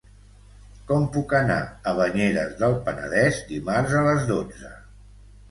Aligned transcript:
Com 0.91 1.03
puc 1.17 1.35
anar 1.39 1.57
a 1.91 1.93
Banyeres 1.99 2.57
del 2.63 2.75
Penedès 2.89 3.39
dimarts 3.53 3.95
a 4.01 4.05
les 4.11 4.27
dotze? 4.33 4.75